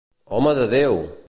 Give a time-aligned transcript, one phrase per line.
[0.37, 1.01] Home de Déu!